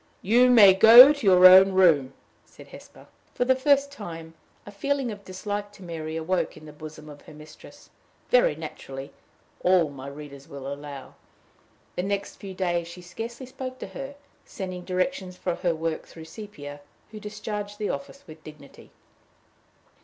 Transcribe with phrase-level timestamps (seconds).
[0.23, 2.13] "You may go to your own room,"
[2.43, 3.05] said Hesper.
[3.35, 4.33] For the first time,
[4.65, 7.91] a feeling of dislike to Mary awoke in the bosom of her mistress
[8.31, 9.13] very naturally,
[9.63, 11.13] all my readers will allow.
[11.95, 16.25] The next few days she scarcely spoke to her, sending directions for her work through
[16.25, 16.81] Sepia,
[17.11, 18.89] who discharged the office with dignity.